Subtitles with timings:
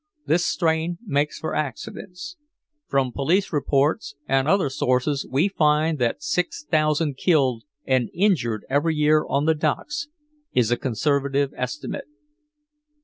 [0.25, 2.35] This strain makes for accidents.
[2.87, 8.95] From police reports and other sources we find that six thousand killed and injured every
[8.95, 10.07] year on the docks
[10.53, 12.05] is a conservative estimate.'"